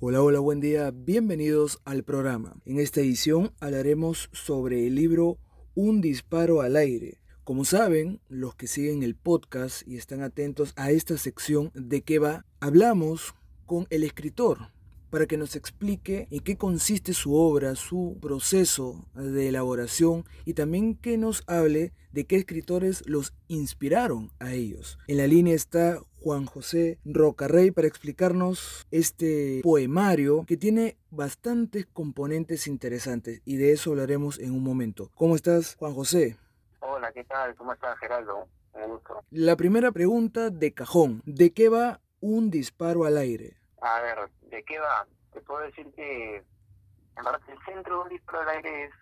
[0.00, 2.54] Hola, hola, buen día, bienvenidos al programa.
[2.64, 5.38] En esta edición hablaremos sobre el libro
[5.74, 7.18] Un disparo al aire.
[7.42, 12.20] Como saben, los que siguen el podcast y están atentos a esta sección de qué
[12.20, 13.34] va, hablamos
[13.66, 14.70] con el escritor
[15.10, 20.94] para que nos explique en qué consiste su obra, su proceso de elaboración y también
[20.94, 24.96] que nos hable de qué escritores los inspiraron a ellos.
[25.08, 32.66] En la línea está Juan José Rocarrey para explicarnos este poemario que tiene bastantes componentes
[32.66, 35.10] interesantes y de eso hablaremos en un momento.
[35.14, 36.36] ¿Cómo estás, Juan José?
[36.80, 37.54] Hola, ¿qué tal?
[37.54, 38.46] ¿Cómo estás, Geraldo?
[38.74, 39.24] Un gusto.
[39.30, 43.56] La primera pregunta de cajón, ¿de qué va un disparo al aire?
[43.80, 44.18] A ver,
[44.50, 45.08] ¿de qué va?
[45.32, 48.92] Te puedo decir que en verdad el centro de un disparo al aire es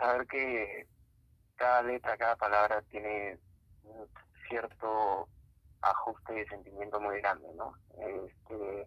[0.00, 0.88] saber que
[1.54, 3.38] cada letra, cada palabra tiene
[3.84, 4.04] un
[4.48, 5.28] cierto
[5.82, 7.74] ajuste de sentimiento muy grande, ¿no?
[7.98, 8.86] Este,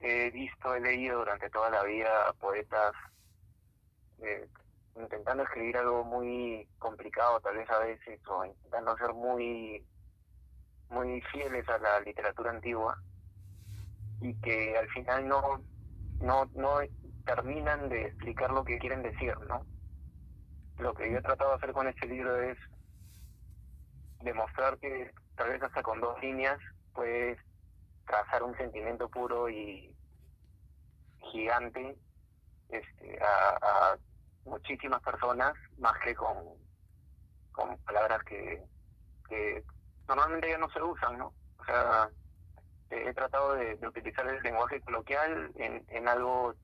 [0.00, 2.92] he visto, he leído durante toda la vida poetas
[4.22, 4.48] eh,
[4.96, 9.84] intentando escribir algo muy complicado tal vez a veces o intentando ser muy
[10.88, 12.98] muy fieles a la literatura antigua
[14.20, 15.62] y que al final no
[16.20, 16.80] no no
[17.24, 19.64] terminan de explicar lo que quieren decir, ¿no?
[20.78, 22.58] Lo que yo he tratado de hacer con este libro es
[24.22, 26.58] demostrar que tal vez hasta con dos líneas
[26.92, 27.38] puedes
[28.06, 29.90] trazar un sentimiento puro y
[31.32, 31.96] gigante
[32.68, 33.96] este, a,
[34.44, 36.36] muchísimas personas, más que con,
[37.52, 38.62] con palabras que,
[39.30, 39.64] que
[40.06, 41.32] normalmente ya no se usan, ¿no?
[41.58, 42.10] O sea,
[42.90, 46.54] he tratado de, utilizar el lenguaje coloquial en, en algo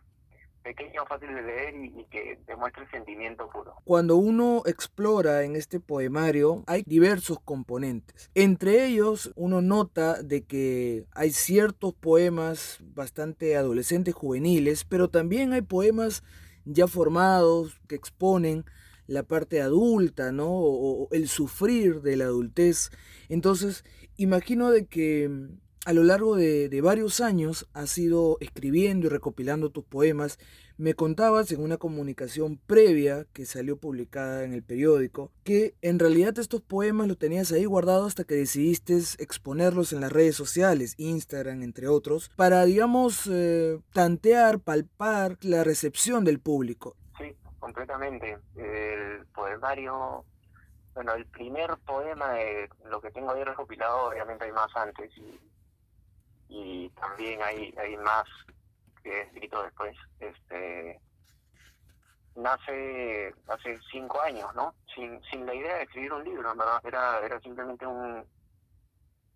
[0.66, 3.76] pequeño, fácil de leer y, que demuestre el sentimiento puro.
[3.84, 8.30] Cuando uno explora en este poemario hay diversos componentes.
[8.34, 15.62] Entre ellos uno nota de que hay ciertos poemas bastante adolescentes, juveniles, pero también hay
[15.62, 16.24] poemas
[16.64, 18.64] ya formados que exponen
[19.06, 20.48] la parte adulta, ¿no?
[20.50, 22.90] O, el sufrir de la adultez.
[23.28, 23.84] Entonces,
[24.16, 25.30] imagino de que
[25.86, 30.36] a lo largo de, varios años has ido escribiendo y recopilando tus poemas.
[30.78, 36.36] Me contabas en una comunicación previa que salió publicada en el periódico que en realidad
[36.40, 41.62] estos poemas los tenías ahí guardados hasta que decidiste exponerlos en las redes sociales, Instagram
[41.62, 46.96] entre otros, para digamos eh, tantear, palpar la recepción del público.
[47.16, 48.38] Sí, completamente.
[48.56, 50.24] El poemario
[50.94, 55.38] bueno, el primer poema de lo que tengo ahí recopilado, obviamente hay más antes, y
[56.48, 58.24] y también hay, hay más
[59.02, 59.96] que he escrito después.
[60.20, 61.00] Este
[62.36, 64.74] nace hace cinco años, ¿no?
[64.94, 68.24] Sin, sin la idea de escribir un libro, en verdad, era, era simplemente un,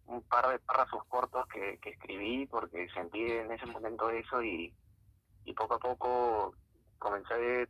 [0.07, 4.75] un par de párrafos cortos que, que escribí porque sentí en ese momento eso y,
[5.45, 6.55] y poco a poco
[6.99, 7.67] comencé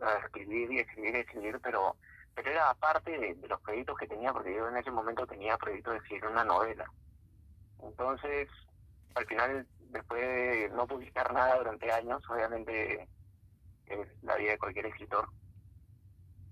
[0.00, 1.96] a escribir y escribir y escribir, pero,
[2.34, 5.58] pero era aparte de, de los proyectos que tenía, porque yo en ese momento tenía
[5.58, 6.90] proyectos de escribir una novela.
[7.82, 8.48] Entonces,
[9.14, 13.08] al final, después de no publicar nada durante años, obviamente
[13.86, 15.28] es la vida de cualquier escritor,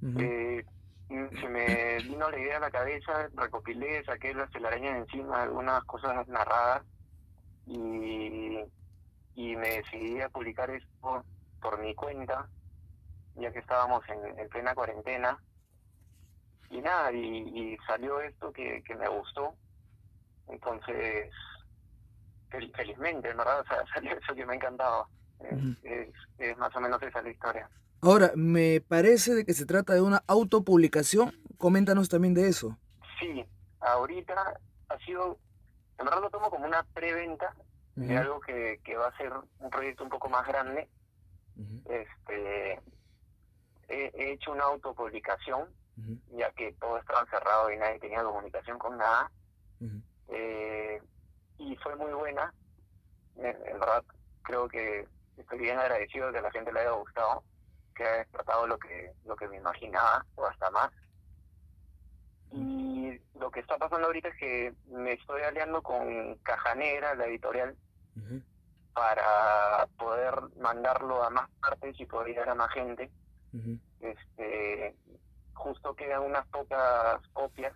[0.02, 0.64] eh,
[1.08, 5.82] se me vino la idea a la cabeza, recopilé, saqué las telarañas de encima, algunas
[5.84, 6.84] cosas narradas
[7.66, 8.58] y,
[9.34, 11.24] y me decidí a publicar esto
[11.60, 12.48] por mi cuenta,
[13.36, 15.38] ya que estábamos en, plena cuarentena.
[16.70, 19.54] Y nada, y, y salió esto que, que me gustó.
[20.48, 21.30] Entonces,
[22.50, 23.60] felizmente, ¿verdad?
[23.64, 25.08] O sea, salió eso que me ha encantado.
[25.82, 27.70] Es, más o menos esa la historia.
[28.00, 31.32] Ahora, me parece de que se trata de una autopublicación.
[31.56, 32.76] Coméntanos también de eso.
[33.18, 33.44] Sí,
[33.80, 35.38] ahorita ha sido,
[35.98, 37.54] en verdad lo tomo como una preventa
[37.96, 40.88] de algo que, que va a ser un proyecto un poco más grande.
[41.86, 42.80] Este,
[43.88, 45.68] he, hecho una autopublicación,
[46.36, 49.30] ya que todo estaba cerrado y nadie tenía comunicación con nada.
[50.28, 51.00] eh,
[51.58, 52.52] y fue muy buena.
[53.36, 54.02] En verdad,
[54.42, 55.06] creo que
[55.36, 57.44] estoy bien agradecido de que a la gente le haya gustado,
[57.94, 60.90] que haya tratado lo que, lo que me imaginaba o hasta más.
[62.50, 67.26] Y lo que está pasando ahorita es que me estoy aliando con Caja Negra, la
[67.26, 67.76] editorial,
[68.94, 73.10] para poder mandarlo a más partes y poder llegar a más gente.
[74.00, 74.96] este
[75.54, 77.74] Justo quedan unas pocas copias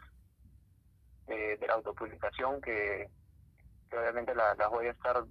[1.27, 3.09] de, la autopublicación que,
[3.97, 5.25] obviamente las voy a estar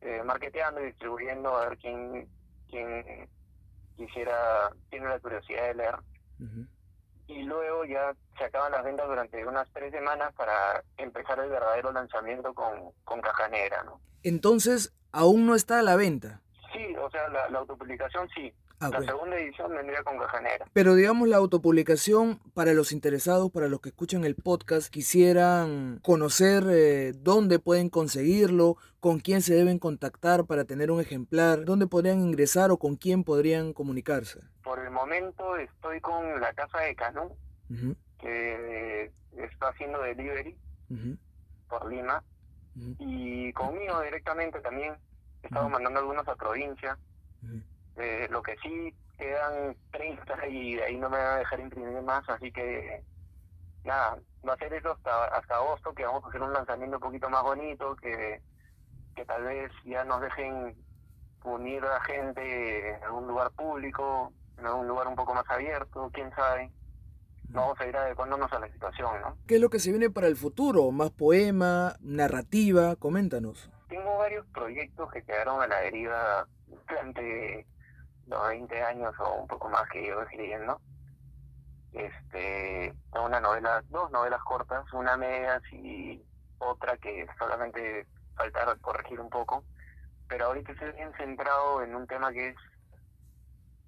[0.00, 2.28] eh, marketeando y distribuyendo a ver quién,
[2.68, 3.28] quién
[3.96, 5.96] quisiera, tiene la curiosidad de leer.
[7.26, 11.92] Y luego ya se acaban las ventas durante unas tres semanas para empezar el verdadero
[11.92, 14.00] lanzamiento con, con Caja Negra, ¿no?
[14.22, 16.40] Entonces, aún no está a la venta.
[16.72, 20.66] Sí, o sea, la, la autopublicación sí, Ah, la segunda edición vendría con caja negra.
[20.72, 26.62] Pero digamos la autopublicación para los interesados, para los que escuchan el podcast, quisieran conocer
[26.70, 32.20] eh, dónde pueden conseguirlo, con quién se deben contactar para tener un ejemplar, dónde podrían
[32.20, 34.40] ingresar o con quién podrían comunicarse.
[34.62, 37.36] Por el momento estoy con la casa de Canú,
[38.20, 40.56] que está haciendo delivery
[41.68, 42.22] por Lima,
[43.00, 44.94] y conmigo directamente también.
[45.42, 46.96] He estado mandando algunos a provincia.
[47.98, 52.00] Eh, lo que sí quedan 30 y de ahí no me van a dejar imprimir
[52.02, 53.02] más, así que
[53.84, 57.02] nada, va a ser eso hasta, hasta agosto, que vamos a hacer un lanzamiento un
[57.02, 58.40] poquito más bonito, que,
[59.16, 60.76] que tal vez ya nos dejen
[61.44, 66.10] unir a la gente en algún lugar público, en algún lugar un poco más abierto,
[66.12, 66.70] quién sabe.
[67.50, 69.38] Vamos a ir adecuándonos a la situación, ¿no?
[69.46, 70.90] ¿Qué es lo que se viene para el futuro?
[70.90, 72.94] ¿Más poema, narrativa?
[72.96, 73.70] Coméntanos.
[73.88, 77.66] Tengo varios proyectos que quedaron a la deriva durante
[78.28, 80.80] los 20 años o un poco más que yo escribiendo.
[81.92, 86.22] Este, una novela, dos novelas cortas, una media y
[86.58, 89.64] otra que solamente falta corregir un poco.
[90.28, 92.56] Pero ahorita estoy bien centrado en un tema que es,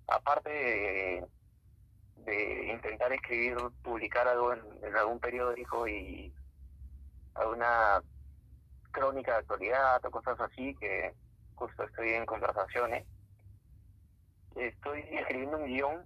[0.07, 0.49] aparte
[2.25, 6.33] de, intentar escribir, publicar algo en algún periódico y
[7.35, 8.03] alguna
[8.91, 11.15] crónica de actualidad o cosas así, que
[11.55, 13.05] justo estoy en conversaciones
[14.67, 16.05] estoy escribiendo un guion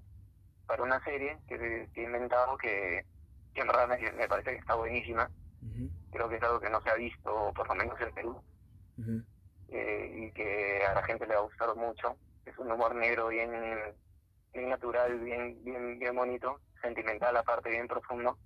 [0.67, 3.05] para una serie que, he inventado que,
[3.55, 5.31] en verdad me, parece que está buenísima.
[6.11, 8.43] Creo que es algo que no se ha visto, por lo menos en Perú,
[9.69, 12.17] eh, y que a la gente le ha gustado mucho.
[12.45, 13.51] Es un humor negro bien,
[14.53, 18.39] bien natural, bien, bien, bien bonito, sentimental aparte, bien profundo.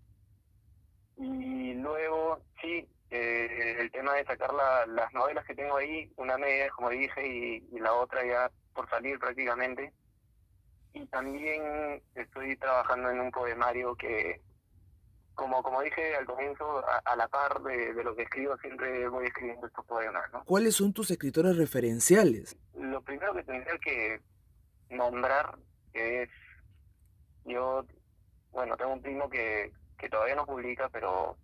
[1.17, 6.71] Y luego, sí, eh, el tema de sacar las novelas que tengo ahí, una media,
[6.71, 9.93] como dije, y la otra ya por salir prácticamente.
[10.93, 14.41] Y también estoy trabajando en un poemario que,
[15.35, 19.67] como, como dije al comienzo, a, la par de, lo que escribo, siempre voy escribiendo
[19.67, 20.33] estos poemas.
[20.33, 20.45] ¿no?
[20.45, 22.57] ¿Cuáles son tus escritores referenciales?
[22.75, 24.21] Lo primero que tendría que
[24.91, 25.59] nombrar
[25.93, 26.29] es,
[27.47, 27.85] yo,
[28.53, 31.37] bueno, tengo un primo que, que todavía no publica, pero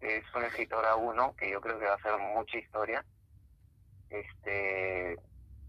[0.00, 3.04] es un escritor a uno, que yo creo que va a hacer mucha historia.
[4.10, 5.16] Este,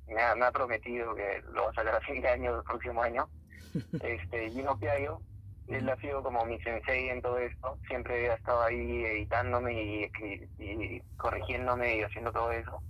[0.07, 2.63] me ha, me ha prometido que lo va a sacar a fin de año, el
[2.63, 3.27] próximo año.
[4.03, 5.21] este Gino Piaio,
[5.67, 10.11] él ha sido como mi sensei en todo esto, siempre ha estado ahí editándome y,
[10.59, 12.81] y, corrigiéndome y haciendo todo eso.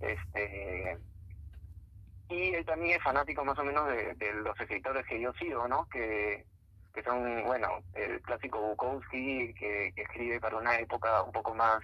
[0.00, 0.98] Este
[2.30, 5.88] y él también es fanático más o menos de, los escritores que yo sigo, ¿no?
[5.88, 6.46] Que,
[6.94, 11.80] que son, bueno, el clásico Bukowski, que, escribe para una época un poco más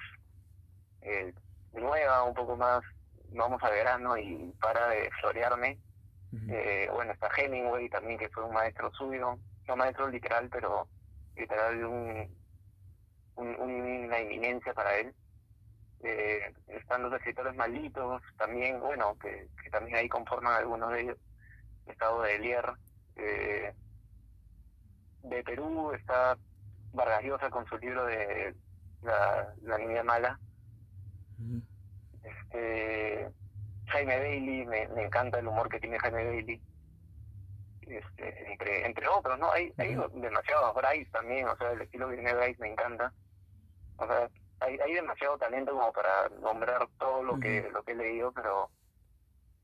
[1.02, 1.34] eh,
[1.72, 2.80] nueva, un poco más
[3.36, 5.78] vamos a verano y para de florearme.
[6.48, 10.88] eh, bueno, está Hemingway también, que fue un maestro suyo, no maestro literal, pero
[11.34, 12.36] literal un,
[13.36, 15.14] una eminencia para él.
[16.02, 21.18] Eh, están los escritores malditos, también, bueno, que, también ahí conforman algunos de ellos.
[21.86, 22.72] Estado de Elier.
[23.16, 23.74] Eh,
[25.22, 26.36] de Perú está
[26.92, 28.54] Vargas Llosa con su libro de
[29.02, 30.38] La, la Niña Mala.
[32.46, 33.30] Este,
[33.88, 36.62] Jaime Bailey, me, encanta el humor que tiene Jaime Bailey.
[37.82, 39.50] Este, entre, entre otros, ¿no?
[39.52, 43.12] Hay, hay demasiados, Bryce también, o sea, el estilo que tiene Bryce me encanta.
[43.98, 44.28] O sea,
[44.60, 48.70] hay, hay demasiado talento como para nombrar todo lo que lo que he leído, pero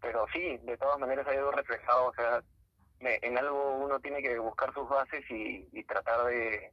[0.00, 2.42] pero sí, de todas maneras hay algo reflejado, o sea,
[3.00, 6.72] en algo uno tiene que buscar sus bases y, y tratar de,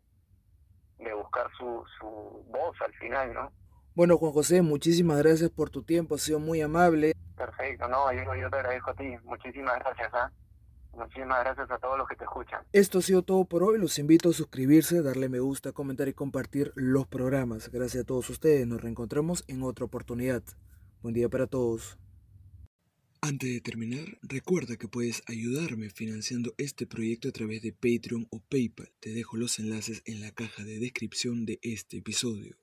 [0.97, 3.51] de buscar su, su voz al final, ¿no?
[3.95, 7.13] Bueno, Juan José, muchísimas gracias por tu tiempo, ha sido muy amable.
[7.35, 9.15] Perfecto, no, yo, yo te agradezco a ti.
[9.23, 10.31] Muchísimas gracias, ¿ah?
[10.93, 12.61] Muchísimas gracias a todos los que te escuchan.
[12.73, 13.77] Esto ha sido todo por hoy.
[13.79, 17.71] Los invito a suscribirse, darle me gusta, comentar y compartir los programas.
[17.71, 18.67] Gracias a todos ustedes.
[18.67, 20.43] Nos reencontramos en otra oportunidad.
[21.01, 21.97] Buen día para todos.
[23.21, 28.39] Antes de terminar, recuerda que puedes ayudarme financiando este proyecto a través de Patreon o
[28.39, 28.91] PayPal.
[28.99, 32.57] Te dejo los enlaces en la caja de descripción de este episodio.